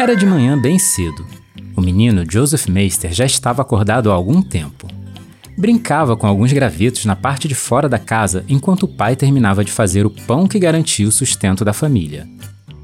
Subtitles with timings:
[0.00, 1.26] Era de manhã bem cedo.
[1.76, 4.88] O menino Joseph Meister já estava acordado há algum tempo.
[5.58, 9.70] Brincava com alguns gravetos na parte de fora da casa enquanto o pai terminava de
[9.70, 12.26] fazer o pão que garantia o sustento da família.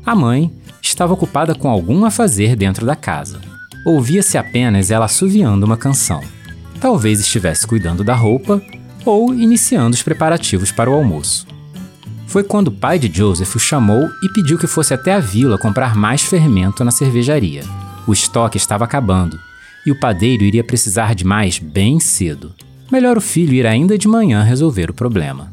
[0.05, 0.53] A mãe
[0.83, 3.41] estava ocupada com algum a fazer dentro da casa.
[3.87, 6.21] Ouvia-se apenas ela assoviando uma canção.
[6.83, 8.61] Talvez estivesse cuidando da roupa
[9.07, 11.47] ou iniciando os preparativos para o almoço.
[12.37, 15.57] Foi quando o pai de Joseph o chamou e pediu que fosse até a vila
[15.57, 17.63] comprar mais fermento na cervejaria.
[18.07, 19.41] O estoque estava acabando
[19.87, 22.55] e o padeiro iria precisar de mais bem cedo.
[22.93, 25.51] Melhor o filho ir ainda de manhã resolver o problema.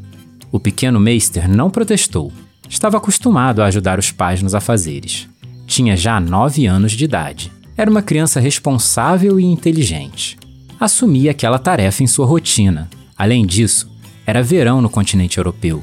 [0.52, 2.30] O pequeno Meister não protestou.
[2.68, 5.26] Estava acostumado a ajudar os pais nos afazeres.
[5.66, 7.50] Tinha já nove anos de idade.
[7.78, 10.36] Era uma criança responsável e inteligente.
[10.78, 12.90] Assumia aquela tarefa em sua rotina.
[13.16, 13.90] Além disso,
[14.26, 15.82] era verão no continente europeu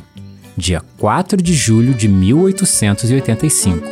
[0.62, 3.84] dia 4 de julho de 1885.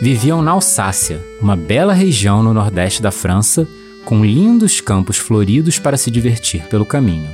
[0.00, 3.66] Viviam na Alsácia, uma bela região no nordeste da França,
[4.04, 7.28] com lindos campos floridos para se divertir pelo caminho.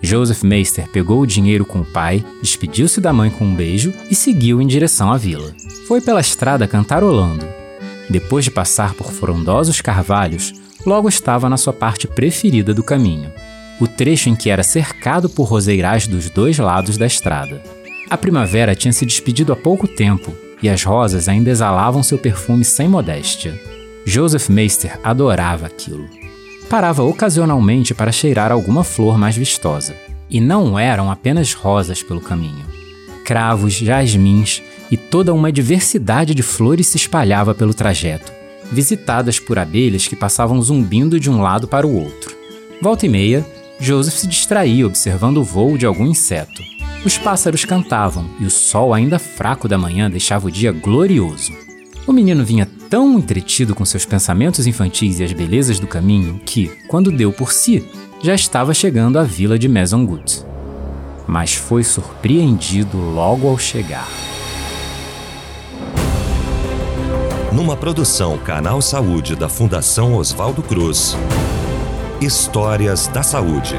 [0.00, 4.14] Joseph Meister pegou o dinheiro com o pai, despediu-se da mãe com um beijo e
[4.14, 5.54] seguiu em direção à vila.
[5.86, 7.46] Foi pela estrada cantarolando.
[8.08, 10.54] Depois de passar por frondosos carvalhos,
[10.86, 13.30] logo estava na sua parte preferida do caminho,
[13.80, 17.62] o trecho em que era cercado por roseirais dos dois lados da estrada.
[18.08, 22.64] A primavera tinha se despedido há pouco tempo e as rosas ainda exalavam seu perfume
[22.64, 23.58] sem modéstia.
[24.06, 26.08] Joseph Meister adorava aquilo.
[26.68, 29.94] Parava ocasionalmente para cheirar alguma flor mais vistosa.
[30.30, 32.64] E não eram apenas rosas pelo caminho.
[33.24, 38.32] Cravos, jasmins e toda uma diversidade de flores se espalhava pelo trajeto,
[38.70, 42.34] visitadas por abelhas que passavam zumbindo de um lado para o outro.
[42.80, 43.46] Volta e meia,
[43.80, 46.62] Joseph se distraía observando o voo de algum inseto.
[47.04, 51.52] Os pássaros cantavam e o sol ainda fraco da manhã deixava o dia glorioso.
[52.06, 56.68] O menino vinha tão entretido com seus pensamentos infantis e as belezas do caminho que,
[56.88, 57.84] quando deu por si,
[58.22, 60.44] já estava chegando à vila de Maison Gut.
[61.26, 64.08] Mas foi surpreendido logo ao chegar.
[67.52, 71.16] Numa produção Canal Saúde da Fundação Oswaldo Cruz.
[72.24, 73.74] Histórias da Saúde.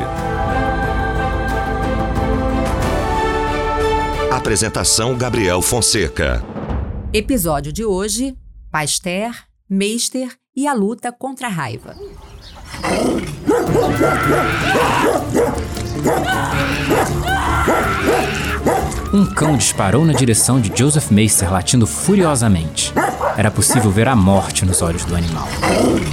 [4.31, 6.45] Apresentação Gabriel Fonseca.
[7.11, 8.37] Episódio de hoje:
[8.69, 9.33] Pasteur,
[9.67, 11.95] Meister e a luta contra a raiva.
[19.11, 22.93] Um cão disparou na direção de Joseph Meister, latindo furiosamente.
[23.37, 25.47] Era possível ver a morte nos olhos do animal.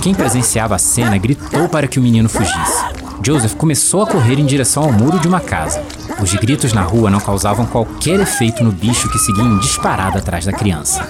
[0.03, 2.85] Quem presenciava a cena gritou para que o menino fugisse.
[3.25, 5.83] Joseph começou a correr em direção ao muro de uma casa.
[6.21, 10.45] Os gritos na rua não causavam qualquer efeito no bicho que seguia em disparada atrás
[10.45, 11.07] da criança.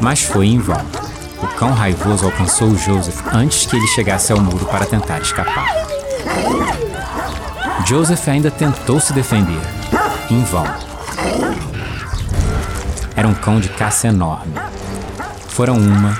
[0.00, 0.80] Mas foi em vão.
[1.42, 5.66] O cão raivoso alcançou Joseph antes que ele chegasse ao muro para tentar escapar.
[7.84, 9.60] Joseph ainda tentou se defender.
[10.30, 10.64] Em vão.
[13.16, 14.71] Era um cão de caça enorme.
[15.52, 16.18] Foram uma,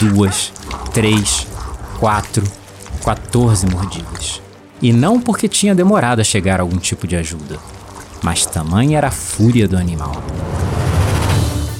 [0.00, 0.52] duas,
[0.92, 1.46] três,
[2.00, 2.42] quatro,
[3.00, 4.42] quatorze mordidas.
[4.82, 7.60] E não porque tinha demorado a chegar algum tipo de ajuda,
[8.24, 10.20] mas tamanha era a fúria do animal.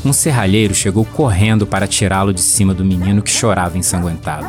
[0.04, 4.46] Um serralheiro chegou correndo para tirá-lo de cima do menino que chorava ensanguentado.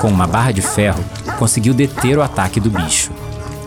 [0.00, 1.04] Com uma barra de ferro,
[1.38, 3.10] conseguiu deter o ataque do bicho.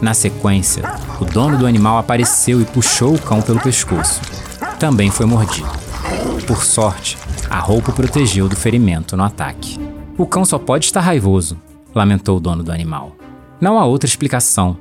[0.01, 0.83] Na sequência,
[1.21, 4.19] o dono do animal apareceu e puxou o cão pelo pescoço.
[4.79, 5.69] Também foi mordido.
[6.47, 7.17] Por sorte,
[7.53, 9.79] a roupa o protegeu do ferimento no ataque.
[10.17, 11.55] O cão só pode estar raivoso,
[11.93, 13.15] lamentou o dono do animal.
[13.61, 14.75] Não há outra explicação.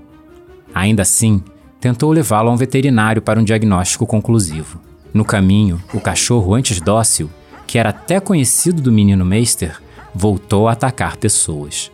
[0.75, 1.44] Ainda assim,
[1.78, 4.81] tentou levá-lo a um veterinário para um diagnóstico conclusivo.
[5.12, 7.28] No caminho, o cachorro antes dócil,
[7.66, 9.78] que era até conhecido do menino Meister,
[10.15, 11.93] voltou a atacar pessoas.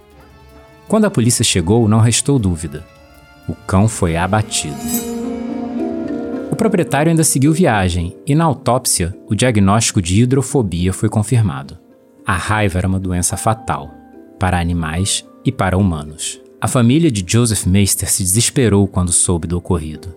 [0.86, 2.86] Quando a polícia chegou, não restou dúvida.
[3.48, 5.17] O cão foi abatido
[6.56, 11.78] proprietário ainda seguiu viagem e, na autópsia, o diagnóstico de hidrofobia foi confirmado.
[12.26, 13.90] A raiva era uma doença fatal
[14.38, 16.40] para animais e para humanos.
[16.60, 20.14] A família de Joseph Meister se desesperou quando soube do ocorrido.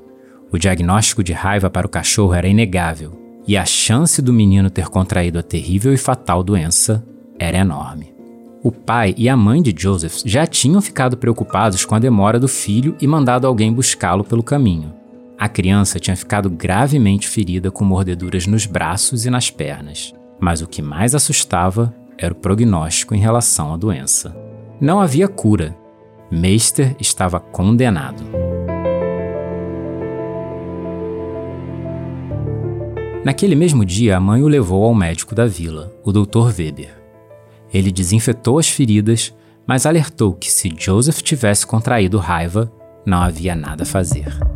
[0.51, 4.87] O diagnóstico de raiva para o cachorro era inegável e a chance do menino ter
[4.87, 7.03] contraído a terrível e fatal doença
[7.39, 8.13] era enorme.
[8.63, 12.47] O pai e a mãe de Joseph já tinham ficado preocupados com a demora do
[12.47, 15.00] filho e mandado alguém buscá-lo pelo caminho.
[15.41, 20.67] A criança tinha ficado gravemente ferida com mordeduras nos braços e nas pernas, mas o
[20.67, 24.37] que mais assustava era o prognóstico em relação à doença.
[24.79, 25.75] Não havia cura.
[26.29, 28.23] Meister estava condenado.
[33.25, 36.55] Naquele mesmo dia, a mãe o levou ao médico da vila, o Dr.
[36.55, 36.95] Weber.
[37.73, 39.33] Ele desinfetou as feridas,
[39.65, 42.71] mas alertou que se Joseph tivesse contraído raiva,
[43.03, 44.50] não havia nada a fazer.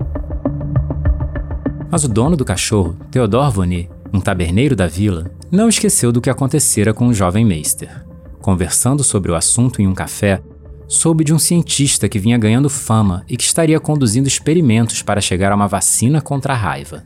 [1.95, 6.29] Mas o dono do cachorro, Theodore Vonnet, um taberneiro da vila, não esqueceu do que
[6.29, 8.05] acontecera com o jovem Meister.
[8.41, 10.41] Conversando sobre o assunto em um café,
[10.89, 15.53] soube de um cientista que vinha ganhando fama e que estaria conduzindo experimentos para chegar
[15.53, 17.01] a uma vacina contra a raiva.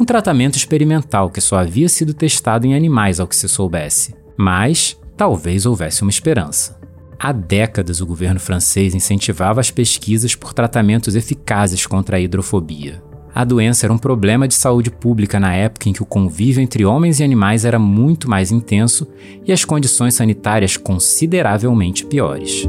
[0.00, 4.14] Um tratamento experimental que só havia sido testado em animais, ao que se soubesse.
[4.34, 6.80] Mas talvez houvesse uma esperança.
[7.18, 13.11] Há décadas o governo francês incentivava as pesquisas por tratamentos eficazes contra a hidrofobia.
[13.34, 16.84] A doença era um problema de saúde pública na época em que o convívio entre
[16.84, 19.08] homens e animais era muito mais intenso
[19.46, 22.68] e as condições sanitárias consideravelmente piores.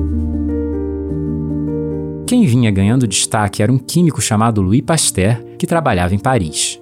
[2.25, 6.81] Quem vinha ganhando destaque era um químico chamado Louis Pasteur, que trabalhava em Paris.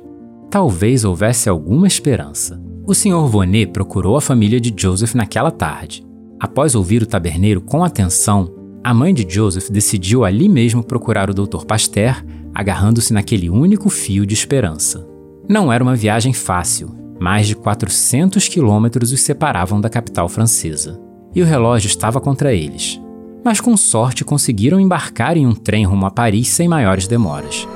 [0.51, 2.61] Talvez houvesse alguma esperança.
[2.85, 3.25] O Sr.
[3.25, 6.05] Vonnet procurou a família de Joseph naquela tarde.
[6.39, 8.53] Após ouvir o taberneiro com atenção,
[8.83, 11.65] a mãe de Joseph decidiu ali mesmo procurar o Dr.
[11.65, 15.07] Pasteur, agarrando-se naquele único fio de esperança.
[15.49, 16.89] Não era uma viagem fácil.
[17.19, 20.99] Mais de 400 quilômetros os separavam da capital francesa.
[21.33, 22.99] E o relógio estava contra eles
[23.43, 27.67] mas com sorte conseguiram embarcar em um trem rumo a Paris sem maiores demoras.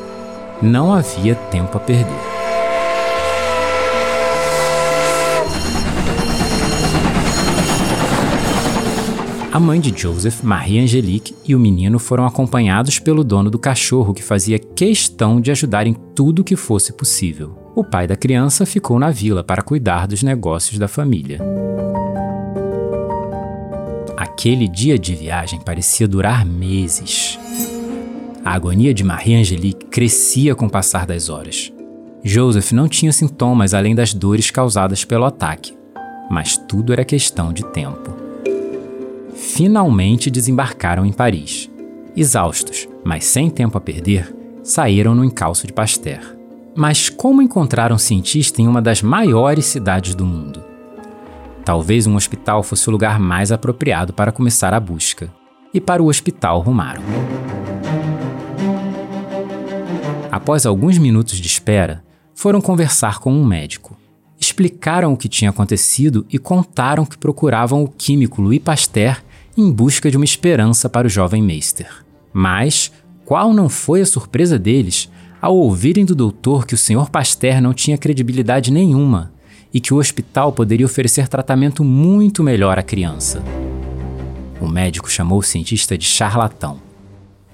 [0.62, 2.35] Não havia tempo a perder.
[9.56, 14.14] A mãe de Joseph, Marie Angelique, e o menino foram acompanhados pelo dono do cachorro,
[14.14, 17.58] que fazia questão de ajudar em tudo que fosse possível.
[17.74, 21.40] O pai da criança ficou na vila para cuidar dos negócios da família.
[24.18, 27.40] Aquele dia de viagem parecia durar meses.
[28.44, 31.72] A agonia de Marie Angelique crescia com o passar das horas.
[32.22, 35.74] Joseph não tinha sintomas além das dores causadas pelo ataque,
[36.30, 38.25] mas tudo era questão de tempo.
[39.36, 41.70] Finalmente desembarcaram em Paris.
[42.16, 44.34] Exaustos, mas sem tempo a perder,
[44.64, 46.36] saíram no encalço de Pasteur.
[46.74, 50.64] Mas como encontrar um cientista em uma das maiores cidades do mundo?
[51.66, 55.34] Talvez um hospital fosse o lugar mais apropriado para começar a busca.
[55.74, 57.02] E para o hospital rumaram.
[60.32, 62.04] Após alguns minutos de espera,
[62.34, 63.98] foram conversar com um médico.
[64.40, 69.24] Explicaram o que tinha acontecido e contaram que procuravam o químico Louis Pasteur
[69.58, 72.04] em busca de uma esperança para o jovem Meister.
[72.34, 72.92] Mas
[73.24, 75.10] qual não foi a surpresa deles
[75.42, 77.10] ao ouvirem do doutor que o Sr.
[77.10, 79.32] Pasteur não tinha credibilidade nenhuma
[79.74, 83.44] e que o hospital poderia oferecer tratamento muito melhor à criança.
[84.60, 86.80] O médico chamou o cientista de charlatão.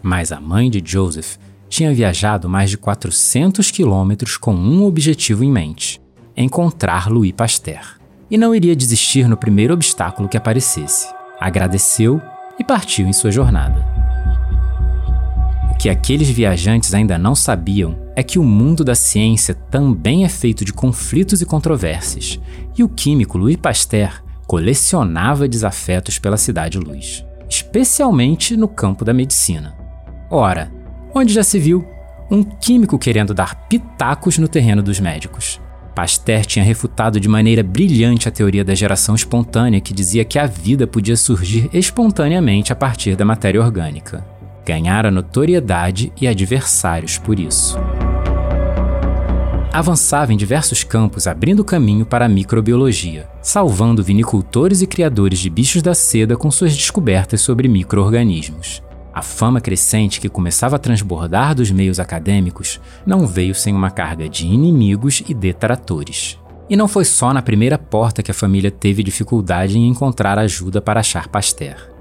[0.01, 1.38] Mas a mãe de Joseph
[1.69, 6.00] tinha viajado mais de 400 quilômetros com um objetivo em mente:
[6.36, 8.00] encontrar Louis Pasteur.
[8.30, 11.07] E não iria desistir no primeiro obstáculo que aparecesse.
[11.39, 12.22] Agradeceu
[12.57, 14.01] e partiu em sua jornada
[15.81, 20.63] que aqueles viajantes ainda não sabiam é que o mundo da ciência também é feito
[20.63, 22.39] de conflitos e controvérsias,
[22.78, 29.76] e o químico Louis Pasteur colecionava desafetos pela cidade-luz, especialmente no campo da medicina.
[30.30, 30.71] Ora,
[31.16, 31.83] onde já se viu
[32.30, 35.59] um químico querendo dar pitacos no terreno dos médicos?
[35.94, 40.45] Pasteur tinha refutado de maneira brilhante a teoria da geração espontânea que dizia que a
[40.45, 44.26] vida podia surgir espontaneamente a partir da matéria orgânica
[44.66, 47.78] ganhara notoriedade e adversários por isso.
[49.74, 55.81] Avançava em diversos campos, abrindo caminho para a microbiologia, salvando vinicultores e criadores de bichos
[55.81, 58.83] da seda com suas descobertas sobre microorganismos.
[59.13, 64.30] A fama crescente que começava a transbordar dos meios acadêmicos não veio sem uma carga
[64.30, 66.39] de inimigos e detratores.
[66.69, 70.81] E não foi só na primeira porta que a família teve dificuldade em encontrar ajuda
[70.81, 71.91] para achar Pasteur.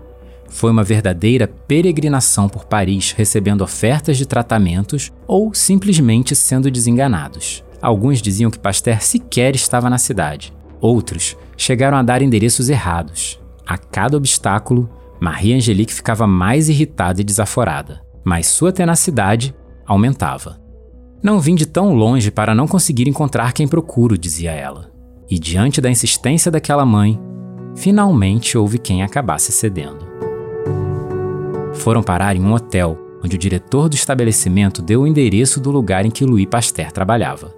[0.48, 7.64] Foi uma verdadeira peregrinação por Paris, recebendo ofertas de tratamentos ou simplesmente sendo desenganados.
[7.82, 10.52] Alguns diziam que Pasteur sequer estava na cidade.
[10.80, 13.40] Outros chegaram a dar endereços errados.
[13.66, 14.88] A cada obstáculo,
[15.20, 19.54] Marie Angelique ficava mais irritada e desaforada, mas sua tenacidade
[19.86, 20.60] aumentava.
[21.22, 24.90] Não vim de tão longe para não conseguir encontrar quem procuro, dizia ela.
[25.28, 27.20] E diante da insistência daquela mãe,
[27.76, 30.10] finalmente houve quem acabasse cedendo
[31.80, 36.04] foram parar em um hotel, onde o diretor do estabelecimento deu o endereço do lugar
[36.04, 37.54] em que Louis Pasteur trabalhava.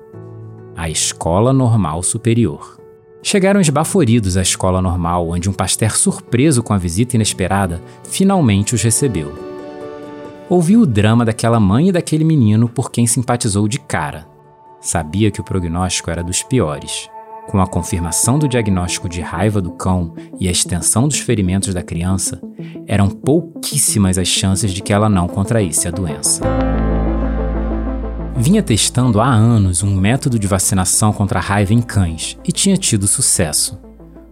[0.76, 2.78] A Escola Normal Superior.
[3.22, 8.82] Chegaram esbaforidos à escola normal, onde um Pasteur surpreso com a visita inesperada finalmente os
[8.82, 9.32] recebeu.
[10.48, 14.26] Ouviu o drama daquela mãe e daquele menino por quem simpatizou de cara.
[14.80, 17.08] Sabia que o prognóstico era dos piores.
[17.46, 21.82] Com a confirmação do diagnóstico de raiva do cão e a extensão dos ferimentos da
[21.82, 22.40] criança,
[22.86, 26.42] eram pouquíssimas as chances de que ela não contraísse a doença.
[28.36, 32.76] Vinha testando há anos um método de vacinação contra a raiva em cães e tinha
[32.76, 33.78] tido sucesso.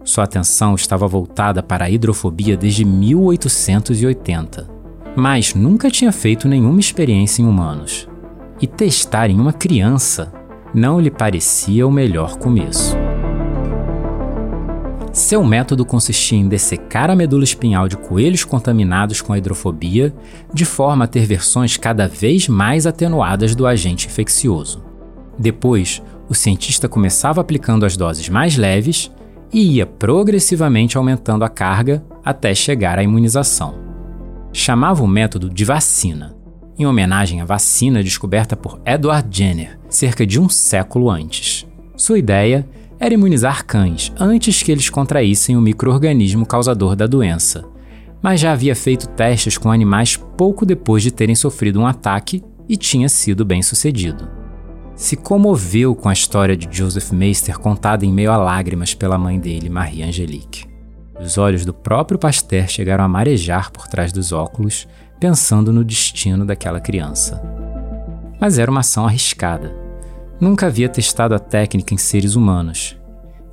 [0.03, 4.67] Sua atenção estava voltada para a hidrofobia desde 1880,
[5.15, 8.07] mas nunca tinha feito nenhuma experiência em humanos.
[8.59, 10.33] E testar em uma criança
[10.73, 13.00] não lhe parecia o melhor começo.
[15.11, 20.13] Seu método consistia em dessecar a medula espinhal de coelhos contaminados com a hidrofobia,
[20.53, 24.81] de forma a ter versões cada vez mais atenuadas do agente infeccioso.
[25.37, 29.11] Depois, o cientista começava aplicando as doses mais leves
[29.51, 33.75] e ia progressivamente aumentando a carga até chegar à imunização.
[34.53, 36.37] Chamava o método de vacina,
[36.79, 41.67] em homenagem à vacina descoberta por Edward Jenner cerca de um século antes.
[41.97, 42.65] Sua ideia
[43.01, 47.65] era imunizar cães antes que eles contraíssem o microorganismo causador da doença,
[48.21, 52.77] mas já havia feito testes com animais pouco depois de terem sofrido um ataque e
[52.77, 54.29] tinha sido bem sucedido.
[54.95, 59.39] Se comoveu com a história de Joseph Meister contada em meio a lágrimas pela mãe
[59.39, 60.65] dele, Marie Angelique.
[61.19, 64.87] Os olhos do próprio Pasteur chegaram a marejar por trás dos óculos,
[65.19, 67.41] pensando no destino daquela criança.
[68.39, 69.90] Mas era uma ação arriscada.
[70.41, 72.97] Nunca havia testado a técnica em seres humanos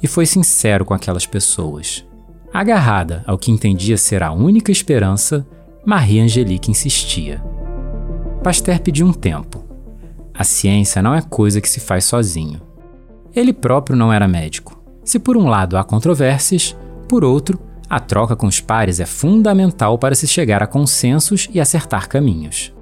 [0.03, 2.03] e foi sincero com aquelas pessoas.
[2.51, 5.47] Agarrada ao que entendia ser a única esperança,
[5.85, 7.45] Marie Angelique insistia.
[8.43, 9.63] Pasteur pediu um tempo.
[10.33, 12.63] A ciência não é coisa que se faz sozinho.
[13.35, 14.83] Ele próprio não era médico.
[15.05, 16.75] Se por um lado há controvérsias,
[17.07, 21.61] por outro, a troca com os pares é fundamental para se chegar a consensos e
[21.61, 22.73] acertar caminhos.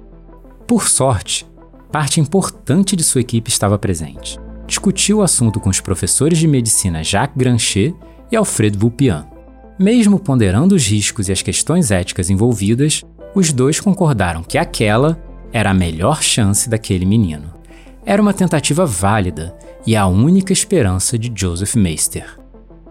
[0.65, 1.45] Por sorte,
[1.91, 4.39] parte importante de sua equipe estava presente.
[4.67, 7.95] Discutiu o assunto com os professores de medicina Jacques Granchet
[8.31, 9.25] e Alfredo Vulpian.
[9.79, 13.03] Mesmo ponderando os riscos e as questões éticas envolvidas,
[13.33, 15.21] os dois concordaram que aquela
[15.53, 17.53] era a melhor chance daquele menino.
[18.05, 22.37] Era uma tentativa válida e a única esperança de Joseph Meister.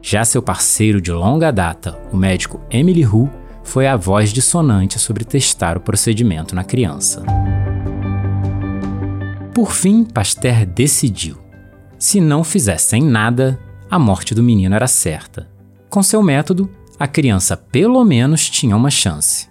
[0.00, 3.28] Já seu parceiro de longa data, o médico Emily Hu,
[3.64, 7.24] foi a voz dissonante sobre testar o procedimento na criança.
[9.56, 11.38] Por fim, Pasteur decidiu.
[11.98, 13.58] Se não fizessem nada,
[13.90, 15.48] a morte do menino era certa.
[15.88, 19.48] Com seu método, a criança pelo menos tinha uma chance.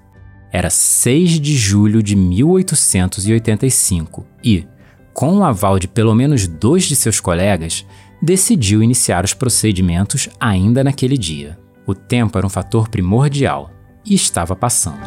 [0.52, 4.68] Era 6 de julho de 1885 e,
[5.12, 7.84] com o aval de pelo menos dois de seus colegas,
[8.22, 11.58] decidiu iniciar os procedimentos ainda naquele dia.
[11.84, 13.72] O tempo era um fator primordial
[14.06, 15.02] e estava passando.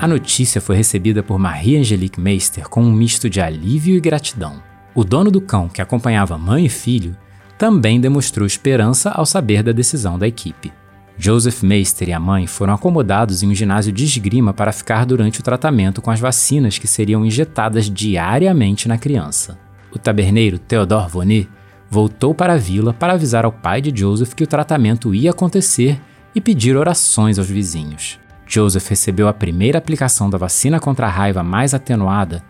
[0.00, 4.62] A notícia foi recebida por Marie-Angelique Meister com um misto de alívio e gratidão.
[4.94, 7.16] O dono do cão, que acompanhava mãe e filho,
[7.58, 10.72] também demonstrou esperança ao saber da decisão da equipe.
[11.18, 15.40] Joseph Meister e a mãe foram acomodados em um ginásio de esgrima para ficar durante
[15.40, 19.58] o tratamento com as vacinas que seriam injetadas diariamente na criança.
[19.90, 21.48] O taberneiro Theodore Vonnet
[21.90, 26.00] voltou para a vila para avisar ao pai de Joseph que o tratamento ia acontecer
[26.36, 28.20] e pedir orações aos vizinhos.
[28.48, 32.42] Joseph recebeu a primeira aplicação da vacina contra a raiva mais atenuada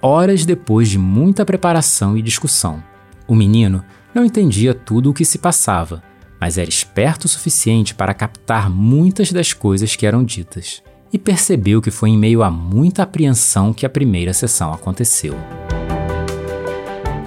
[0.00, 2.82] horas depois de muita preparação e discussão.
[3.26, 3.82] O menino
[4.14, 6.02] não entendia tudo o que se passava,
[6.38, 10.82] mas era esperto o suficiente para captar muitas das coisas que eram ditas
[11.12, 15.34] e percebeu que foi em meio a muita apreensão que a primeira sessão aconteceu.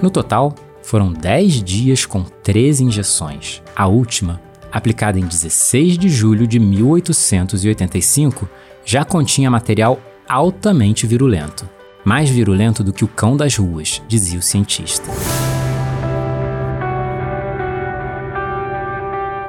[0.00, 3.62] No total, foram 10 dias com 13 injeções.
[3.76, 4.40] A última
[4.72, 8.48] aplicada em 16 de julho de 1885,
[8.84, 11.68] já continha material altamente virulento.
[12.04, 15.10] Mais virulento do que o cão das ruas, dizia o cientista.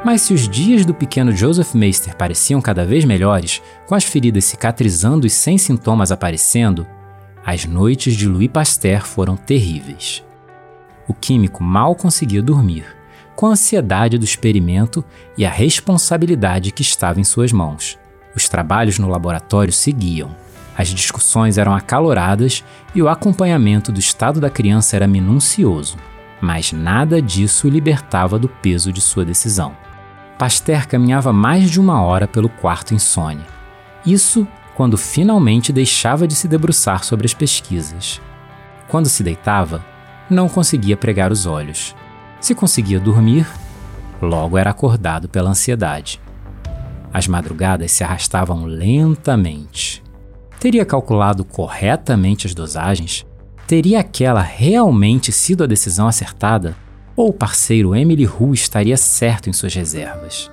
[0.03, 4.45] Mas se os dias do pequeno Joseph Meister pareciam cada vez melhores, com as feridas
[4.45, 6.87] cicatrizando e sem sintomas aparecendo,
[7.45, 10.23] as noites de Louis Pasteur foram terríveis.
[11.07, 13.00] O químico mal conseguia dormir
[13.35, 15.03] com a ansiedade do experimento
[15.37, 17.97] e a responsabilidade que estava em suas mãos.
[18.35, 20.35] Os trabalhos no laboratório seguiam.
[20.77, 22.63] As discussões eram acaloradas
[22.95, 25.97] e o acompanhamento do estado da criança era minucioso,
[26.39, 29.75] mas nada disso libertava do peso de sua decisão.
[30.37, 33.45] Pasteur caminhava mais de uma hora pelo quarto insone.
[34.05, 38.19] Isso quando finalmente deixava de se debruçar sobre as pesquisas.
[38.87, 39.85] Quando se deitava,
[40.29, 41.93] não conseguia pregar os olhos.
[42.41, 43.47] Se conseguia dormir,
[44.19, 46.19] logo era acordado pela ansiedade.
[47.13, 50.03] As madrugadas se arrastavam lentamente.
[50.59, 53.25] Teria calculado corretamente as dosagens?
[53.67, 56.75] Teria aquela realmente sido a decisão acertada?
[57.15, 60.49] Ou o parceiro Emily Hu estaria certo em suas reservas?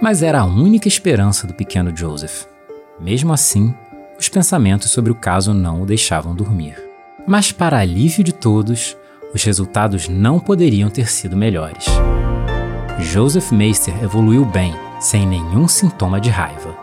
[0.00, 2.44] Mas era a única esperança do pequeno Joseph.
[3.00, 3.74] Mesmo assim,
[4.18, 6.76] os pensamentos sobre o caso não o deixavam dormir.
[7.26, 8.96] Mas, para alívio de todos,
[9.36, 11.84] os resultados não poderiam ter sido melhores.
[12.98, 16.74] Joseph Meister evoluiu bem, sem nenhum sintoma de raiva,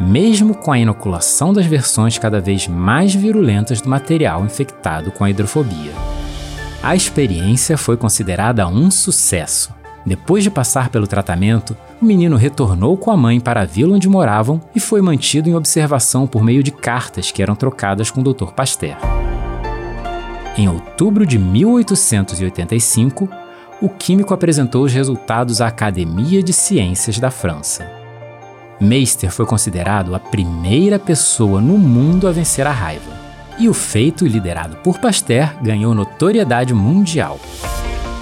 [0.00, 5.30] mesmo com a inoculação das versões cada vez mais virulentas do material infectado com a
[5.30, 5.92] hidrofobia.
[6.82, 9.74] A experiência foi considerada um sucesso.
[10.06, 14.08] Depois de passar pelo tratamento, o menino retornou com a mãe para a vila onde
[14.08, 18.32] moravam e foi mantido em observação por meio de cartas que eram trocadas com o
[18.32, 18.52] Dr.
[18.52, 18.96] Pasteur.
[20.58, 23.28] Em outubro de 1885,
[23.80, 27.88] o químico apresentou os resultados à Academia de Ciências da França.
[28.80, 33.08] Meister foi considerado a primeira pessoa no mundo a vencer a raiva,
[33.56, 37.38] e o feito liderado por Pasteur ganhou notoriedade mundial.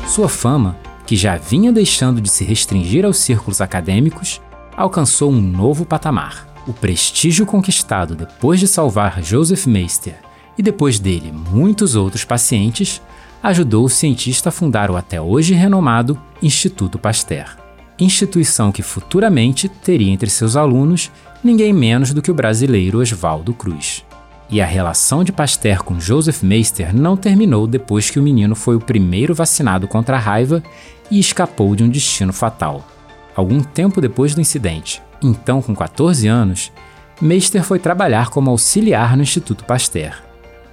[0.06, 0.76] Sua fama,
[1.06, 4.42] que já vinha deixando de se restringir aos círculos acadêmicos,
[4.76, 6.46] alcançou um novo patamar.
[6.66, 10.25] O prestígio conquistado depois de salvar Joseph Meister
[10.58, 13.00] e depois dele muitos outros pacientes,
[13.42, 17.56] ajudou o cientista a fundar o até hoje renomado Instituto Pasteur,
[17.98, 21.10] instituição que futuramente teria entre seus alunos
[21.42, 24.04] ninguém menos do que o brasileiro Oswaldo Cruz.
[24.48, 28.76] E a relação de Pasteur com Joseph Meister não terminou depois que o menino foi
[28.76, 30.62] o primeiro vacinado contra a raiva
[31.10, 32.86] e escapou de um destino fatal.
[33.34, 36.72] Algum tempo depois do incidente, então com 14 anos,
[37.20, 40.22] Meister foi trabalhar como auxiliar no Instituto Pasteur.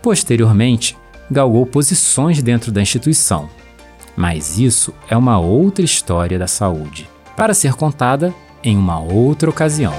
[0.03, 0.98] Posteriormente,
[1.31, 3.50] galgou posições dentro da instituição.
[4.17, 9.93] Mas isso é uma outra história da saúde, para ser contada em uma outra ocasião.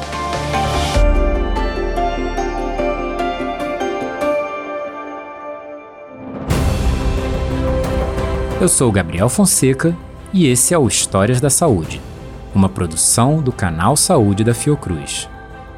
[8.60, 9.96] Eu sou Gabriel Fonseca
[10.34, 11.98] e esse é o Histórias da Saúde,
[12.54, 15.30] uma produção do canal Saúde da Fiocruz.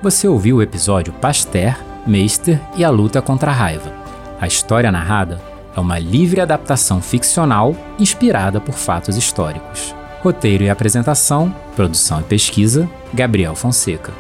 [0.03, 4.06] Você ouviu o episódio Pasteur, Meister e a luta contra a raiva
[4.41, 5.41] a história narrada
[5.75, 9.95] é uma livre adaptação ficcional inspirada por fatos históricos.
[10.23, 14.13] Roteiro e apresentação, produção e pesquisa, Gabriel Fonseca.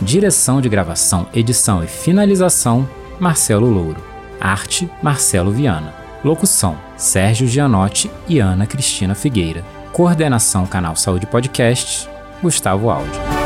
[0.00, 2.88] Direção de gravação, edição e finalização,
[3.20, 4.02] Marcelo Louro.
[4.40, 5.94] Arte, Marcelo Viana.
[6.24, 9.64] Locução, Sérgio Gianotti e Ana Cristina Figueira.
[9.92, 12.08] Coordenação Canal Saúde Podcasts,
[12.40, 13.41] Gustavo Áudio.